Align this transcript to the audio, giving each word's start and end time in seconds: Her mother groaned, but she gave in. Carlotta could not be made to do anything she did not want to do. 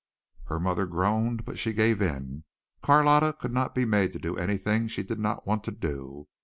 Her 0.45 0.59
mother 0.59 0.87
groaned, 0.87 1.45
but 1.45 1.59
she 1.59 1.73
gave 1.73 2.01
in. 2.01 2.43
Carlotta 2.81 3.33
could 3.39 3.53
not 3.53 3.75
be 3.75 3.85
made 3.85 4.13
to 4.13 4.17
do 4.19 4.35
anything 4.35 4.87
she 4.87 5.03
did 5.03 5.19
not 5.19 5.45
want 5.45 5.63
to 5.65 5.71
do. 5.71 6.27